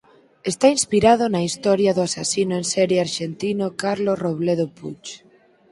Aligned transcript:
Está 0.51 0.67
inspirado 0.75 1.23
na 1.29 1.41
historia 1.47 1.91
do 1.97 2.01
asasino 2.07 2.53
en 2.61 2.65
serie 2.73 2.97
arxentino 3.05 3.65
Carlos 3.81 4.17
Robledo 4.25 4.65
Puch. 4.77 5.05